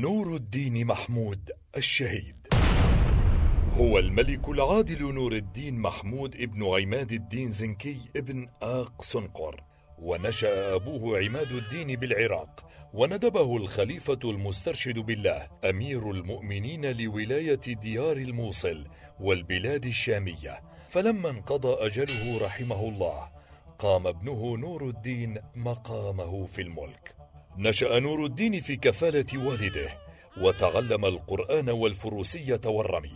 نور 0.00 0.36
الدين 0.36 0.86
محمود 0.86 1.50
الشهيد. 1.76 2.36
هو 3.76 3.98
الملك 3.98 4.48
العادل 4.48 5.14
نور 5.14 5.32
الدين 5.32 5.78
محمود 5.78 6.34
ابن 6.34 6.64
عماد 6.64 7.12
الدين 7.12 7.50
زنكي 7.50 7.98
ابن 8.16 8.48
آق 8.62 9.02
سنقر 9.02 9.64
ونشأ 9.98 10.74
أبوه 10.74 11.18
عماد 11.18 11.52
الدين 11.52 12.00
بالعراق 12.00 12.70
وندبه 12.94 13.56
الخليفة 13.56 14.18
المسترشد 14.24 14.98
بالله 14.98 15.48
أمير 15.64 16.10
المؤمنين 16.10 16.86
لولاية 16.86 17.60
ديار 17.82 18.16
الموصل 18.16 18.86
والبلاد 19.20 19.84
الشامية. 19.86 20.60
فلما 20.88 21.30
انقضى 21.30 21.86
أجله 21.86 22.44
رحمه 22.46 22.88
الله 22.88 23.28
قام 23.78 24.06
ابنه 24.06 24.56
نور 24.56 24.88
الدين 24.88 25.38
مقامه 25.56 26.46
في 26.46 26.62
الملك. 26.62 27.17
نشأ 27.60 27.98
نور 27.98 28.24
الدين 28.24 28.60
في 28.60 28.76
كفالة 28.76 29.44
والده 29.46 29.98
وتعلم 30.40 31.04
القرآن 31.04 31.70
والفروسية 31.70 32.60
والرمي 32.64 33.12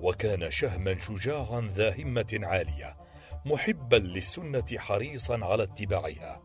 وكان 0.00 0.50
شهما 0.50 0.98
شجاعا 0.98 1.70
ذا 1.76 2.02
همة 2.02 2.40
عالية 2.42 2.96
محبا 3.44 3.96
للسنة 3.96 4.64
حريصا 4.76 5.44
على 5.44 5.62
اتباعها. 5.62 6.42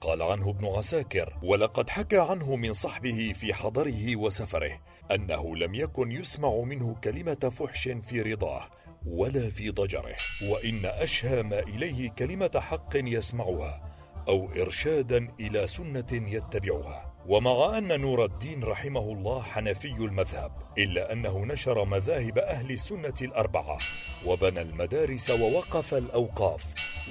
قال 0.00 0.22
عنه 0.22 0.50
ابن 0.50 0.66
عساكر 0.66 1.38
ولقد 1.42 1.90
حكى 1.90 2.18
عنه 2.18 2.56
من 2.56 2.72
صحبه 2.72 3.34
في 3.40 3.54
حضره 3.54 4.16
وسفره 4.16 4.80
أنه 5.10 5.56
لم 5.56 5.74
يكن 5.74 6.12
يسمع 6.12 6.60
منه 6.60 6.96
كلمة 7.04 7.52
فحش 7.58 7.88
في 7.88 8.22
رضاه 8.22 8.68
ولا 9.06 9.50
في 9.50 9.70
ضجره 9.70 10.16
وإن 10.50 10.80
أشهى 10.84 11.42
ما 11.42 11.58
إليه 11.58 12.10
كلمة 12.10 12.50
حق 12.56 12.90
يسمعها 12.94 13.95
أو 14.28 14.48
إرشادا 14.56 15.28
إلى 15.40 15.66
سنة 15.66 16.06
يتبعها. 16.12 17.12
ومع 17.26 17.78
أن 17.78 18.00
نور 18.00 18.24
الدين 18.24 18.64
رحمه 18.64 19.00
الله 19.12 19.42
حنفي 19.42 19.88
المذهب 19.92 20.52
إلا 20.78 21.12
أنه 21.12 21.44
نشر 21.44 21.84
مذاهب 21.84 22.38
أهل 22.38 22.70
السنة 22.70 23.14
الأربعة 23.22 23.78
وبنى 24.26 24.60
المدارس 24.62 25.30
ووقف 25.30 25.94
الأوقاف 25.94 26.64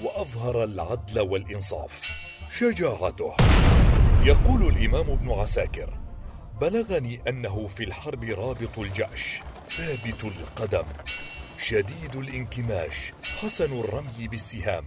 وأظهر 0.03 0.63
العدل 0.63 1.19
والإنصاف. 1.19 2.01
شجاعته. 2.59 3.33
يقول 4.25 4.67
الإمام 4.67 5.09
ابن 5.09 5.31
عساكر 5.31 5.93
بلغني 6.61 7.21
أنه 7.27 7.67
في 7.67 7.83
الحرب 7.83 8.23
رابط 8.23 8.79
الجأش 8.79 9.41
ثابت 9.69 10.23
القدم 10.23 10.85
شديد 11.61 12.15
الانكماش 12.15 13.13
حسن 13.41 13.79
الرمي 13.79 14.27
بالسهام 14.27 14.83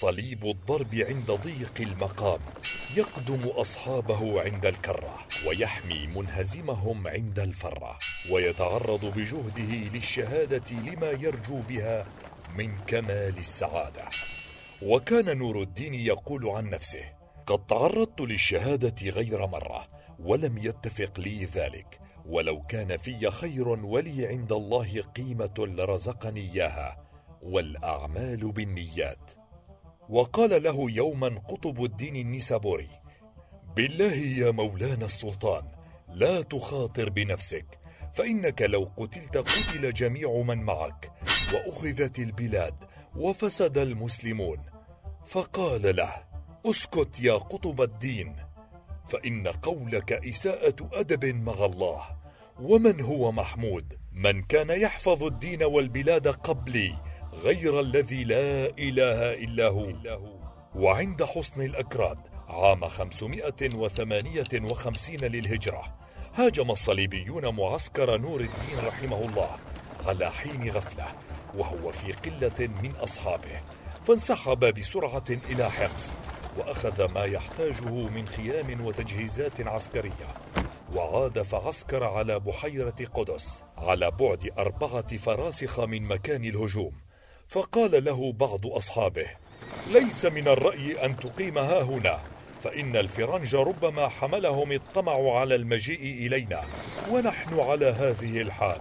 صليب 0.00 0.44
الضرب 0.44 0.94
عند 0.94 1.30
ضيق 1.30 1.74
المقام 1.80 2.40
يقدم 2.96 3.48
أصحابه 3.48 4.42
عند 4.42 4.66
الكرة 4.66 5.18
ويحمي 5.48 6.06
منهزمهم 6.16 7.08
عند 7.08 7.38
الفرة 7.38 7.98
ويتعرض 8.32 9.04
بجهده 9.04 9.88
للشهادة 9.94 10.70
لما 10.70 11.10
يرجو 11.10 11.60
بها 11.68 12.06
من 12.56 12.78
كمال 12.86 13.38
السعادة. 13.38 14.04
وكان 14.82 15.38
نور 15.38 15.62
الدين 15.62 15.94
يقول 15.94 16.48
عن 16.48 16.70
نفسه 16.70 17.04
قد 17.46 17.66
تعرضت 17.66 18.20
للشهادة 18.20 19.10
غير 19.10 19.46
مرة 19.46 19.88
ولم 20.18 20.58
يتفق 20.58 21.20
لي 21.20 21.44
ذلك 21.44 22.00
ولو 22.26 22.62
كان 22.62 22.96
في 22.96 23.30
خير 23.30 23.68
ولي 23.68 24.26
عند 24.26 24.52
الله 24.52 25.00
قيمة 25.00 25.54
لرزقني 25.58 26.40
إياها 26.40 27.04
والأعمال 27.42 28.52
بالنيات. 28.52 29.37
وقال 30.08 30.62
له 30.62 30.90
يوما 30.90 31.28
قطب 31.48 31.84
الدين 31.84 32.16
النسابوري 32.16 32.88
بالله 33.76 34.14
يا 34.14 34.50
مولانا 34.50 35.04
السلطان 35.04 35.64
لا 36.14 36.42
تخاطر 36.42 37.10
بنفسك 37.10 37.78
فإنك 38.14 38.62
لو 38.62 38.90
قتلت 38.96 39.36
قتل 39.36 39.92
جميع 39.92 40.42
من 40.46 40.58
معك 40.62 41.12
وأخذت 41.54 42.18
البلاد 42.18 42.74
وفسد 43.16 43.78
المسلمون. 43.78 44.58
فقال 45.26 45.96
له 45.96 46.12
اسكت 46.66 47.20
يا 47.20 47.34
قطب 47.34 47.82
الدين 47.82 48.36
فإن 49.08 49.48
قولك 49.48 50.12
إساءة 50.12 50.90
أدب 50.92 51.24
مع 51.24 51.64
الله 51.64 52.02
ومن 52.60 53.00
هو 53.00 53.32
محمود؟ 53.32 53.98
من 54.12 54.42
كان 54.42 54.70
يحفظ 54.70 55.22
الدين 55.24 55.62
والبلاد 55.62 56.28
قبلي 56.28 56.94
غير 57.42 57.80
الذي 57.80 58.24
لا 58.24 58.66
إله 58.66 59.34
إلا 59.34 59.68
هو. 59.68 59.92
وعند 60.74 61.24
حصن 61.24 61.60
الأكراد 61.62 62.18
عام 62.48 62.88
558 62.88 65.16
للهجرة 65.16 65.82
هاجم 66.34 66.70
الصليبيون 66.70 67.54
معسكر 67.54 68.16
نور 68.16 68.40
الدين 68.40 68.78
رحمه 68.86 69.20
الله 69.24 69.50
على 70.06 70.30
حين 70.30 70.70
غفلة 70.70 71.06
وهو 71.54 71.92
في 71.92 72.12
قلة 72.12 72.68
من 72.82 72.92
أصحابه 72.96 73.60
فانسحب 74.06 74.74
بسرعة 74.74 75.24
إلى 75.50 75.70
حمص 75.70 76.16
وأخذ 76.58 77.04
ما 77.12 77.24
يحتاجه 77.24 77.88
من 77.90 78.28
خيام 78.28 78.86
وتجهيزات 78.86 79.60
عسكرية 79.60 80.34
وعاد 80.94 81.42
فعسكر 81.42 82.04
على 82.04 82.40
بحيرة 82.40 82.96
قدس 83.14 83.62
على 83.76 84.10
بعد 84.10 84.50
أربعة 84.58 85.16
فراسخ 85.16 85.80
من 85.80 86.02
مكان 86.02 86.44
الهجوم. 86.44 86.92
فقال 87.48 88.04
له 88.04 88.32
بعض 88.32 88.66
أصحابه 88.66 89.26
ليس 89.90 90.24
من 90.24 90.48
الرأي 90.48 91.04
أن 91.04 91.16
تقيم 91.16 91.58
ها 91.58 91.82
هنا 91.82 92.18
فإن 92.64 92.96
الفرنج 92.96 93.56
ربما 93.56 94.08
حملهم 94.08 94.72
الطمع 94.72 95.38
على 95.38 95.54
المجيء 95.54 96.26
إلينا 96.26 96.60
ونحن 97.10 97.60
على 97.60 97.86
هذه 97.86 98.40
الحال. 98.40 98.80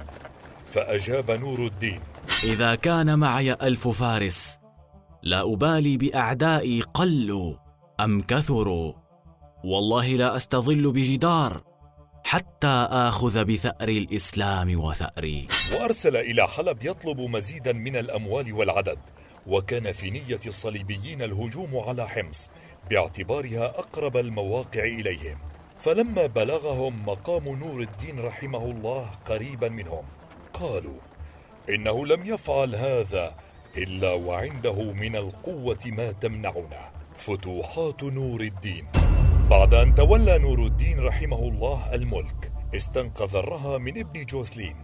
فأجاب 0.74 1.32
نور 1.32 1.66
الدين 1.66 2.00
إذا 2.44 2.76
كان 2.76 3.20
معي 3.20 3.54
ألف 3.54 3.88
فارس 3.88 4.60
لا 5.24 5.54
أبالي 5.54 5.98
بأعدائي 5.98 6.82
قلوا 6.82 7.56
أم 8.00 8.22
كثروا 8.22 8.94
والله 9.64 10.08
لا 10.08 10.36
أستظل 10.38 10.92
بجدار 10.92 11.62
حتى 12.28 12.88
آخذ 12.92 13.46
بثأر 13.46 13.90
الإسلام 13.90 14.80
وثأري. 14.80 15.48
وأرسل 15.74 16.18
إلى 16.18 16.48
حلب 16.48 16.84
يطلب 16.84 17.20
مزيدا 17.20 17.74
من 17.74 17.96
الأموال 17.96 18.54
والعدد 18.54 19.00
وكان 19.48 19.92
في 19.92 20.10
نية 20.10 20.40
الصليبيين 20.46 21.22
الهجوم 21.22 21.78
على 21.88 22.08
حمص 22.08 22.50
باعتبارها 22.90 23.66
أقرب 23.66 24.18
المواقع 24.18 24.84
إليهم. 24.84 25.38
فلما 25.82 26.26
بلغهم 26.26 27.06
مقام 27.06 27.48
نور 27.48 27.82
الدين 27.82 28.20
رحمه 28.20 28.66
الله 28.66 29.10
قريبا 29.26 29.70
منهم 29.70 30.04
قالوا 30.54 31.00
إنه 31.70 32.06
لم 32.06 32.26
يفعل 32.26 32.76
هذا 32.76 33.36
إلا 33.78 34.14
وعنده 34.14 34.82
من 34.84 35.16
القوة 35.16 35.84
ما 35.86 36.12
تمنعنا. 36.12 36.92
فتوحات 37.18 38.04
نور 38.04 38.42
الدين. 38.42 38.97
بعد 39.50 39.74
أن 39.74 39.96
تولى 39.96 40.38
نور 40.38 40.60
الدين 40.60 41.00
رحمه 41.00 41.40
الله 41.40 41.94
الملك 41.96 42.52
استنقذ 42.76 43.36
الرها 43.36 43.78
من 43.78 43.98
ابن 44.00 44.26
جوسلين 44.26 44.76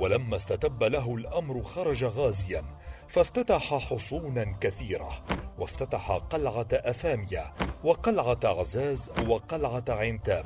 ولما 0.00 0.36
استتب 0.36 0.82
له 0.82 1.14
الأمر 1.14 1.62
خرج 1.62 2.04
غازيا 2.04 2.64
فافتتح 3.08 3.74
حصونا 3.74 4.56
كثيرة 4.60 5.24
وافتتح 5.58 6.12
قلعة 6.12 6.66
أفاميا 6.72 7.52
وقلعة 7.84 8.38
عزاز 8.44 9.10
وقلعة 9.28 9.84
عنتاب 9.88 10.44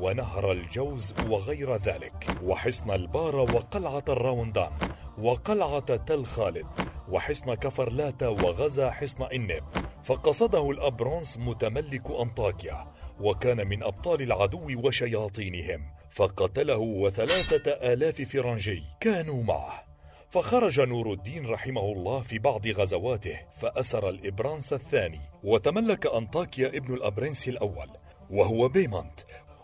ونهر 0.00 0.52
الجوز 0.52 1.14
وغير 1.30 1.76
ذلك 1.76 2.26
وحصن 2.44 2.90
البار 2.90 3.36
وقلعة 3.36 4.04
الراوندان 4.08 4.72
وقلعة 5.18 5.96
تل 5.96 6.24
خالد 6.24 6.66
وحصن 7.08 7.54
كفرلاتا 7.54 8.28
وغزا 8.28 8.90
حصن 8.90 9.22
إنب 9.22 9.64
فقصده 10.04 10.70
الأبرونس 10.70 11.38
متملك 11.38 12.10
أنطاكيا 12.10 12.92
وكان 13.20 13.68
من 13.68 13.82
أبطال 13.82 14.22
العدو 14.22 14.86
وشياطينهم 14.86 15.84
فقتله 16.10 16.76
وثلاثة 16.78 17.70
آلاف 17.92 18.22
فرنجي 18.22 18.82
كانوا 19.00 19.42
معه. 19.42 19.84
فخرج 20.30 20.80
نور 20.80 21.12
الدين 21.12 21.46
رحمه 21.46 21.92
الله 21.92 22.20
في 22.20 22.38
بعض 22.38 22.66
غزواته 22.66 23.38
فأسر 23.60 24.08
الإبرانس 24.08 24.72
الثاني 24.72 25.20
وتملك 25.44 26.06
أنطاكيا 26.06 26.68
ابن 26.68 26.94
الأبرنس 26.94 27.48
الأول 27.48 27.88
وهو 28.30 28.68
بيمنت 28.68 29.20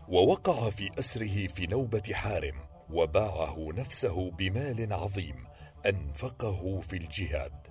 ووقع 0.09 0.71
في 0.71 0.91
أسره 0.99 1.47
في 1.47 1.67
نوبة 1.67 2.03
حارم 2.13 2.55
وباعه 2.91 3.69
نفسه 3.73 4.31
بمال 4.31 4.93
عظيم 4.93 5.45
أنفقه 5.87 6.81
في 6.81 6.97
الجهاد. 6.97 7.68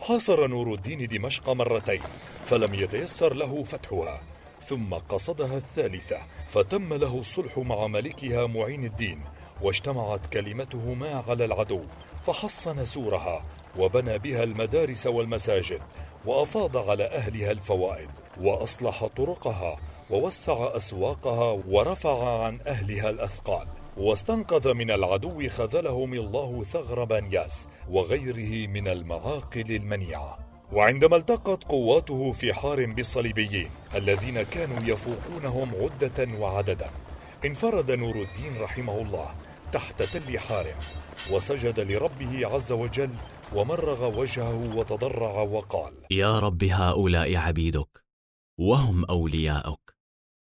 حاصر 0.00 0.46
نور 0.46 0.74
الدين 0.74 1.08
دمشق 1.08 1.50
مرتين 1.50 2.00
فلم 2.46 2.74
يتيسر 2.74 3.34
له 3.34 3.64
فتحها 3.64 4.20
ثم 4.66 4.94
قصدها 4.94 5.56
الثالثة 5.56 6.18
فتم 6.48 6.94
له 6.94 7.18
الصلح 7.18 7.58
مع 7.58 7.86
ملكها 7.86 8.46
معين 8.46 8.84
الدين 8.84 9.20
واجتمعت 9.62 10.26
كلمتهما 10.32 11.24
على 11.28 11.44
العدو 11.44 11.82
فحصن 12.26 12.84
سورها 12.84 13.42
وبنى 13.78 14.18
بها 14.18 14.44
المدارس 14.44 15.06
والمساجد 15.06 15.80
وأفاض 16.26 16.76
على 16.90 17.04
أهلها 17.04 17.50
الفوائد 17.50 18.08
وأصلح 18.40 19.06
طرقها 19.06 19.78
ووسع 20.10 20.76
أسواقها 20.76 21.62
ورفع 21.68 22.44
عن 22.44 22.60
أهلها 22.66 23.10
الأثقال. 23.10 23.66
واستنقذ 23.98 24.74
من 24.74 24.90
العدو 24.90 25.48
خذلهم 25.48 26.14
الله 26.14 26.64
ثغر 26.72 27.04
بانياس 27.04 27.68
وغيره 27.90 28.66
من 28.66 28.88
المعاقل 28.88 29.70
المنيعة. 29.76 30.38
وعندما 30.72 31.16
التقت 31.16 31.64
قواته 31.64 32.32
في 32.32 32.52
حار 32.54 32.86
بالصليبيين 32.86 33.70
الذين 33.94 34.42
كانوا 34.42 34.80
يفوقونهم 34.82 35.74
عدة 35.74 36.38
وعددا 36.38 36.90
انفرد 37.44 37.90
نور 37.90 38.16
الدين 38.16 38.60
رحمه 38.60 39.00
الله 39.00 39.34
تحت 39.72 40.02
تل 40.02 40.38
حارم 40.38 40.76
وسجد 41.32 41.80
لربه 41.80 42.46
عز 42.46 42.72
وجل 42.72 43.10
ومرغ 43.54 44.20
وجهه 44.20 44.76
وتضرع 44.76 45.42
وقال 45.42 45.92
يا 46.10 46.38
رب 46.38 46.64
هؤلاء 46.64 47.36
عبيدك 47.36 48.04
وهم 48.58 49.04
أولياؤك 49.04 49.96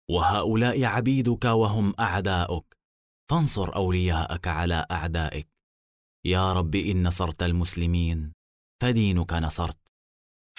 وهؤلاء 0.09 0.83
عبيدك 0.83 1.45
وهم 1.45 1.93
أعداؤك 1.99 2.77
فانصر 3.31 3.75
أولياءك 3.75 4.47
على 4.47 4.85
أعدائك. 4.91 5.47
يا 6.25 6.53
رب 6.53 6.75
إن 6.75 7.07
نصرت 7.07 7.43
المسلمين 7.43 8.33
فدينك 8.81 9.33
نصرت. 9.33 9.79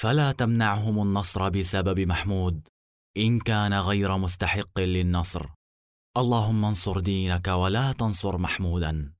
فلا 0.00 0.32
تمنعهم 0.32 1.02
النصر 1.02 1.48
بسبب 1.48 2.00
محمود 2.00 2.68
إن 3.16 3.40
كان 3.40 3.74
غير 3.74 4.16
مستحق 4.16 4.78
للنصر. 4.78 5.46
اللهم 6.16 6.64
انصر 6.64 7.00
دينك 7.00 7.48
ولا 7.48 7.92
تنصر 7.92 8.38
محمودا. 8.38 9.12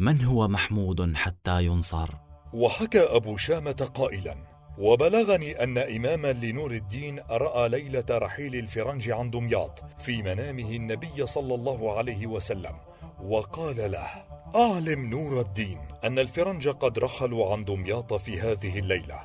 من 0.00 0.24
هو 0.24 0.48
محمود 0.48 1.14
حتى 1.14 1.64
ينصر؟ 1.64 2.10
وحكى 2.54 3.00
أبو 3.00 3.36
شامة 3.36 3.90
قائلا 3.94 4.49
وبلغني 4.80 5.62
أن 5.62 5.78
إماما 5.78 6.32
لنور 6.32 6.70
الدين 6.70 7.20
رأى 7.30 7.68
ليلة 7.68 8.04
رحيل 8.10 8.54
الفرنج 8.54 9.10
عن 9.10 9.30
دمياط 9.30 9.82
في 9.98 10.22
منامه 10.22 10.70
النبي 10.70 11.26
صلى 11.26 11.54
الله 11.54 11.98
عليه 11.98 12.26
وسلم 12.26 12.74
وقال 13.22 13.90
له 13.90 14.08
أعلم 14.54 15.10
نور 15.10 15.40
الدين 15.40 15.78
أن 16.04 16.18
الفرنج 16.18 16.68
قد 16.68 16.98
رحلوا 16.98 17.52
عن 17.52 17.64
دمياط 17.64 18.14
في 18.14 18.40
هذه 18.40 18.78
الليلة. 18.78 19.20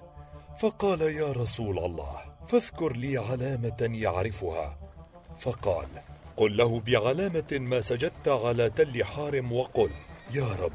فقال 0.59 1.01
يا 1.01 1.31
رسول 1.31 1.79
الله 1.79 2.21
فاذكر 2.47 2.93
لي 2.93 3.17
علامة 3.17 3.89
يعرفها. 3.93 4.77
فقال 5.39 5.87
قل 6.37 6.57
له 6.57 6.79
بعلامة 6.79 7.51
ما 7.51 7.81
سجدت 7.81 8.27
على 8.27 8.69
تل 8.69 9.03
حارم 9.03 9.51
وقل 9.51 9.89
يا 10.33 10.47
رب 10.59 10.73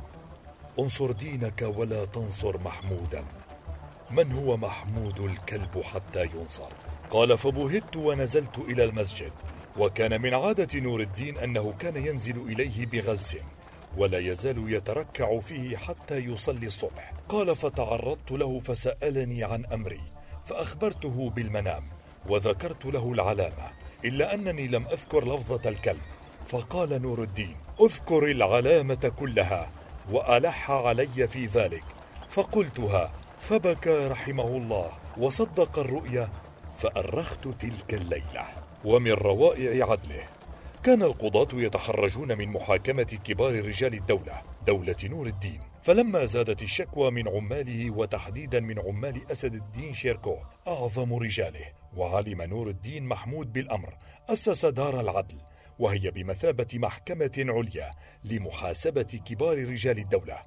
انصر 0.78 1.12
دينك 1.12 1.72
ولا 1.76 2.04
تنصر 2.04 2.58
محمودا. 2.58 3.24
من 4.10 4.32
هو 4.32 4.56
محمود 4.56 5.20
الكلب 5.20 5.82
حتى 5.82 6.28
ينصر؟ 6.34 6.68
قال 7.10 7.38
فبهت 7.38 7.96
ونزلت 7.96 8.58
إلى 8.58 8.84
المسجد 8.84 9.32
وكان 9.78 10.20
من 10.20 10.34
عادة 10.34 10.80
نور 10.80 11.00
الدين 11.00 11.38
أنه 11.38 11.74
كان 11.78 11.96
ينزل 11.96 12.36
إليه 12.36 12.86
بغلس 12.86 13.36
ولا 13.96 14.18
يزال 14.18 14.72
يتركع 14.74 15.40
فيه 15.40 15.76
حتى 15.76 16.18
يصلي 16.18 16.66
الصبح. 16.66 17.12
قال 17.28 17.56
فتعرضت 17.56 18.30
له 18.30 18.60
فسألني 18.60 19.44
عن 19.44 19.64
أمري 19.66 20.00
فأخبرته 20.46 21.30
بالمنام 21.30 21.84
وذكرت 22.28 22.86
له 22.86 23.12
العلامة 23.12 23.70
إلا 24.04 24.34
أنني 24.34 24.68
لم 24.68 24.86
أذكر 24.86 25.24
لفظة 25.24 25.68
الكلب. 25.68 26.02
فقال 26.48 27.02
نور 27.02 27.22
الدين 27.22 27.56
أذكر 27.80 28.24
العلامة 28.24 29.12
كلها 29.18 29.70
وألح 30.12 30.70
علي 30.70 31.28
في 31.28 31.46
ذلك 31.46 31.84
فقلتها 32.30 33.12
فبكى 33.40 34.06
رحمه 34.06 34.56
الله 34.56 34.92
وصدق 35.18 35.78
الرؤيا 35.78 36.28
فأرخت 36.78 37.48
تلك 37.48 37.94
الليلة. 37.94 38.44
ومن 38.84 39.12
روائع 39.12 39.90
عدله 39.90 40.24
كان 40.84 41.02
القضاة 41.02 41.48
يتحرجون 41.52 42.38
من 42.38 42.48
محاكمة 42.48 43.18
كبار 43.24 43.66
رجال 43.66 43.94
الدولة 43.94 44.42
دولة 44.66 44.96
نور 45.04 45.26
الدين. 45.26 45.60
فلما 45.82 46.24
زادت 46.24 46.62
الشكوى 46.62 47.10
من 47.10 47.28
عماله 47.28 47.90
وتحديدا 47.90 48.60
من 48.60 48.78
عمال 48.78 49.30
أسد 49.32 49.54
الدين 49.54 49.94
شيركو 49.94 50.36
أعظم 50.68 51.14
رجاله 51.14 51.66
وعلم 51.96 52.42
نور 52.42 52.68
الدين 52.68 53.04
محمود 53.06 53.52
بالأمر 53.52 53.96
أسس 54.28 54.66
دار 54.66 55.00
العدل 55.00 55.38
وهي 55.78 56.10
بمثابة 56.10 56.66
محكمة 56.74 57.30
عليا 57.38 57.90
لمحاسبة 58.24 59.02
كبار 59.02 59.68
رجال 59.68 59.98
الدولة. 59.98 60.38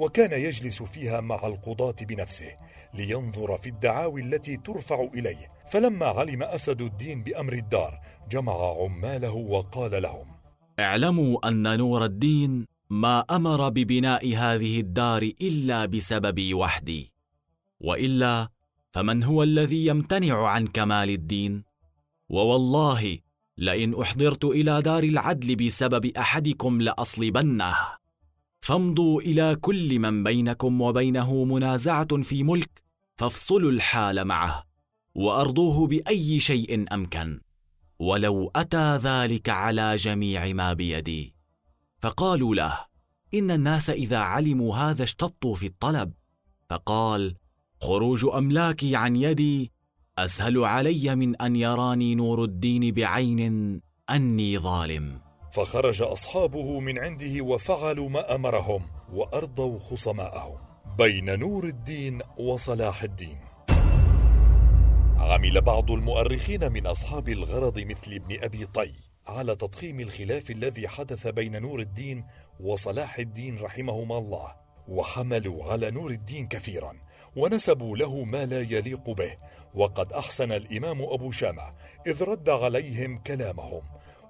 وكان 0.00 0.40
يجلس 0.40 0.82
فيها 0.82 1.20
مع 1.20 1.46
القضاة 1.46 1.96
بنفسه 2.00 2.56
لينظر 2.94 3.58
في 3.58 3.68
الدعاوي 3.68 4.20
التي 4.20 4.56
ترفع 4.56 5.08
إليه. 5.14 5.52
فلما 5.72 6.06
علم 6.06 6.42
أسد 6.42 6.80
الدين 6.80 7.22
بأمر 7.22 7.52
الدار 7.52 8.00
جمع 8.30 8.82
عماله 8.82 9.32
وقال 9.32 10.02
لهم 10.02 10.26
اعلموا 10.80 11.48
أن 11.48 11.78
نور 11.78 12.04
الدين 12.04 12.66
ما 12.90 13.24
أمر 13.30 13.68
ببناء 13.68 14.34
هذه 14.36 14.80
الدار 14.80 15.22
إلا 15.22 15.86
بسببي 15.86 16.54
وحدي. 16.54 17.12
وإلا 17.80 18.48
فمن 18.92 19.22
هو 19.22 19.42
الذي 19.42 19.86
يمتنع 19.86 20.46
عن 20.46 20.66
كمال 20.66 21.10
الدين؟ 21.10 21.64
ووالله 22.28 23.18
لئن 23.58 24.00
أحضرت 24.00 24.44
إلى 24.44 24.82
دار 24.82 25.02
العدل 25.02 25.56
بسبب 25.56 26.06
أحدكم 26.16 26.80
لأصلبنه. 26.82 27.99
فامضوا 28.60 29.20
إلى 29.20 29.56
كل 29.60 29.98
من 29.98 30.24
بينكم 30.24 30.80
وبينه 30.80 31.44
منازعة 31.44 32.22
في 32.22 32.42
ملك 32.42 32.82
فافصلوا 33.16 33.70
الحال 33.70 34.24
معه 34.24 34.64
وأرضوه 35.14 35.86
بأي 35.86 36.40
شيء 36.40 36.94
أمكن. 36.94 37.40
ولو 37.98 38.50
أتى 38.56 38.96
ذلك 38.96 39.48
على 39.48 39.96
جميع 39.96 40.52
ما 40.52 40.72
بيدي 40.72 41.34
فقالوا 42.02 42.54
له 42.54 42.78
إن 43.34 43.50
الناس 43.50 43.90
إذا 43.90 44.18
علموا 44.18 44.76
هذا 44.76 45.02
اشتطوا 45.02 45.54
في 45.54 45.66
الطلب. 45.66 46.12
فقال 46.70 47.36
خروج 47.80 48.26
أملاكي 48.34 48.96
عن 48.96 49.16
يدي 49.16 49.72
أسهل 50.18 50.64
علي 50.64 51.16
من 51.16 51.36
أن 51.42 51.56
يراني 51.56 52.14
نور 52.14 52.44
الدين 52.44 52.94
بعين 52.94 53.40
أني 54.10 54.58
ظالم. 54.58 55.29
فخرج 55.50 56.02
أصحابه 56.02 56.80
من 56.80 56.98
عنده 56.98 57.44
وفعلوا 57.44 58.08
ما 58.08 58.34
أمرهم 58.34 58.82
وأرضوا 59.12 59.78
خصماءهم 59.78 60.58
بين 60.98 61.38
نور 61.38 61.64
الدين 61.64 62.22
وصلاح 62.38 63.02
الدين. 63.02 63.38
عمل 65.18 65.60
بعض 65.60 65.90
المؤرخين 65.90 66.72
من 66.72 66.86
أصحاب 66.86 67.28
الغرض 67.28 67.78
مثل 67.78 68.12
ابن 68.12 68.44
أبي 68.44 68.66
طي 68.66 68.92
على 69.26 69.56
تضخيم 69.56 70.00
الخلاف 70.00 70.50
الذي 70.50 70.88
حدث 70.88 71.26
بين 71.26 71.62
نور 71.62 71.80
الدين 71.80 72.24
وصلاح 72.60 73.18
الدين 73.18 73.58
رحمهما 73.58 74.18
الله 74.18 74.54
وحملوا 74.88 75.64
على 75.64 75.90
نور 75.90 76.10
الدين 76.10 76.48
كثيرا 76.48 76.96
ونسبوا 77.36 77.96
له 77.96 78.24
ما 78.24 78.46
لا 78.46 78.60
يليق 78.60 79.10
به 79.10 79.36
وقد 79.74 80.12
أحسن 80.12 80.52
الإمام 80.52 81.02
أبو 81.02 81.30
شامة 81.30 81.70
إذ 82.06 82.22
رد 82.22 82.48
عليهم 82.48 83.18
كلامهم 83.18 83.82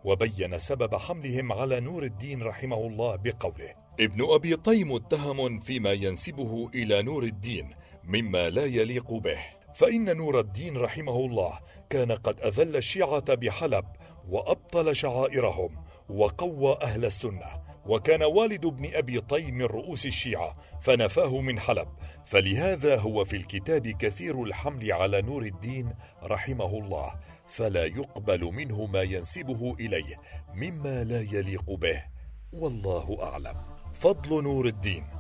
وبين 0.05 0.59
سبب 0.59 0.97
حملهم 0.97 1.53
على 1.53 1.81
نور 1.81 2.03
الدين 2.03 2.43
رحمه 2.43 2.87
الله 2.87 3.17
بقوله. 3.17 3.75
ابن 4.01 4.33
أبي 4.35 4.57
طي 4.57 4.85
متهم 4.85 5.61
فيما 5.61 5.93
ينسبه 5.93 6.71
إلى 6.75 7.03
نور 7.03 7.23
الدين 7.23 7.71
مما 8.05 8.51
لا 8.51 8.65
يليق 8.65 9.13
به. 9.13 9.39
فإن 9.75 10.17
نور 10.17 10.41
الدين 10.41 10.77
رحمه 10.77 11.17
الله 11.17 11.59
كان 11.91 12.13
قد 12.13 12.41
أذل 12.41 12.77
الشيعة 12.77 13.35
بحلب 13.35 13.85
وأبطل 14.29 14.97
شعائرهم 14.97 15.85
وقوى 16.09 16.79
أهل 16.83 17.05
السنة 17.05 17.70
وكان 17.91 18.23
والد 18.23 18.67
ابن 18.67 18.95
أبي 18.95 19.21
طي 19.21 19.51
من 19.51 19.65
رؤوس 19.65 20.07
الشيعة 20.07 20.53
فنفاه 20.83 21.41
من 21.41 21.61
حلب. 21.61 21.89
فلهذا 22.27 22.97
هو 22.97 23.25
في 23.25 23.37
الكتاب 23.37 23.89
كثير 23.89 24.43
الحمل 24.43 24.93
على 24.93 25.23
نور 25.23 25.43
الدين 25.43 25.95
رحمه 26.23 26.79
الله 26.79 27.15
فلا 27.49 27.85
يقبل 27.85 28.45
منه 28.45 28.87
ما 28.87 29.03
ينسبه 29.03 29.75
إليه 29.81 30.21
مما 30.55 31.05
لا 31.05 31.21
يليق 31.21 31.71
به. 31.71 32.05
والله 32.53 33.19
أعلم. 33.23 33.57
فضل 33.95 34.43
نور 34.43 34.67
الدين. 34.67 35.20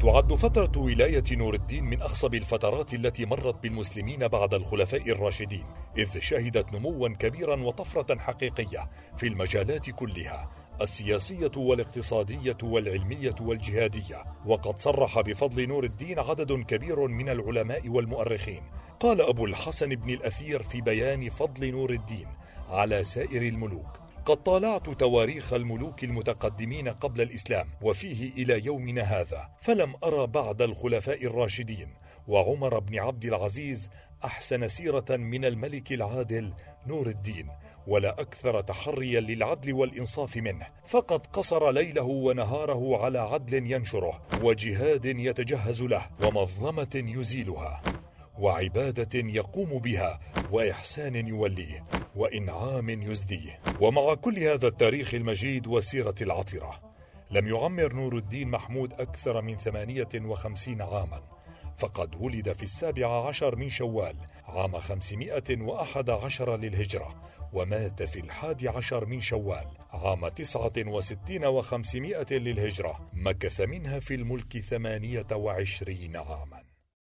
تعد 0.00 0.34
فترة 0.34 0.72
ولاية 0.76 1.24
نور 1.32 1.54
الدين 1.54 1.84
من 1.84 2.02
أخصب 2.02 2.34
الفترات 2.34 2.94
التي 2.94 3.26
مرت 3.26 3.62
بالمسلمين 3.62 4.28
بعد 4.28 4.54
الخلفاء 4.54 5.10
الراشدين، 5.10 5.64
إذ 5.98 6.20
شهدت 6.20 6.72
نموا 6.72 7.08
كبيرا 7.08 7.62
وطفرة 7.62 8.18
حقيقية 8.18 8.84
في 9.16 9.26
المجالات 9.26 9.90
كلها، 9.90 10.50
السياسية 10.80 11.50
والاقتصادية 11.56 12.56
والعلمية 12.62 13.34
والجهادية، 13.40 14.24
وقد 14.46 14.78
صرح 14.78 15.20
بفضل 15.20 15.68
نور 15.68 15.84
الدين 15.84 16.18
عدد 16.18 16.52
كبير 16.52 17.08
من 17.08 17.28
العلماء 17.28 17.88
والمؤرخين. 17.88 18.62
قال 19.00 19.20
أبو 19.20 19.44
الحسن 19.44 19.94
بن 19.94 20.10
الأثير 20.10 20.62
في 20.62 20.80
بيان 20.80 21.30
فضل 21.30 21.70
نور 21.70 21.90
الدين 21.90 22.26
على 22.68 23.04
سائر 23.04 23.42
الملوك: 23.42 23.99
قد 24.26 24.42
طالعت 24.42 24.88
تواريخ 24.90 25.52
الملوك 25.52 26.04
المتقدمين 26.04 26.88
قبل 26.88 27.20
الإسلام 27.20 27.68
وفيه 27.82 28.32
إلى 28.32 28.64
يومنا 28.66 29.02
هذا 29.02 29.48
فلم 29.60 29.94
أرى 30.04 30.26
بعد 30.26 30.62
الخلفاء 30.62 31.24
الراشدين 31.24 31.88
وعمر 32.28 32.78
بن 32.78 32.98
عبد 32.98 33.24
العزيز 33.24 33.90
أحسن 34.24 34.68
سيرة 34.68 35.16
من 35.16 35.44
الملك 35.44 35.92
العادل 35.92 36.52
نور 36.86 37.06
الدين 37.06 37.48
ولا 37.86 38.20
أكثر 38.20 38.60
تحريا 38.60 39.20
للعدل 39.20 39.72
والإنصاف 39.72 40.36
منه 40.36 40.66
فقد 40.86 41.26
قصر 41.26 41.70
ليله 41.70 42.02
ونهاره 42.02 43.04
على 43.04 43.18
عدل 43.18 43.72
ينشره 43.72 44.22
وجهاد 44.42 45.04
يتجهز 45.04 45.82
له 45.82 46.06
ومظلمة 46.22 46.90
يزيلها. 46.94 47.82
وعبادة 48.40 49.18
يقوم 49.18 49.78
بها 49.78 50.20
وإحسان 50.50 51.28
يوليه 51.28 51.84
وإنعام 52.16 52.90
يزديه. 52.90 53.60
ومع 53.80 54.14
كل 54.14 54.38
هذا 54.38 54.68
التاريخ 54.68 55.14
المجيد 55.14 55.66
والسيرة 55.66 56.14
العطرة 56.20 56.80
لم 57.30 57.48
يعمر 57.48 57.92
نور 57.92 58.16
الدين 58.16 58.48
محمود 58.48 58.92
أكثر 58.92 59.42
من 59.42 59.56
ثمانية 59.56 60.08
وخمسين 60.14 60.82
عاما. 60.82 61.22
فقد 61.78 62.14
ولد 62.14 62.52
في 62.52 62.62
السابع 62.62 63.28
عشر 63.28 63.56
من 63.56 63.70
شوال 63.70 64.16
عام 64.44 64.78
خمسمائة 64.78 65.60
وأحد 65.60 66.10
عشر 66.10 66.56
للهجرة 66.56 67.22
ومات 67.52 68.02
في 68.02 68.20
الحادي 68.20 68.68
عشر 68.68 69.06
من 69.06 69.20
شوال 69.20 69.66
عام 69.90 70.28
تسعة 70.28 70.72
وستين 70.78 71.44
وخمسمائة 71.44 72.26
للهجرة 72.30 73.10
مكث 73.12 73.60
منها 73.60 73.98
في 73.98 74.14
الملك 74.14 74.58
ثمانية 74.58 75.26
وعشرين 75.32 76.16
عاماً. 76.16 76.59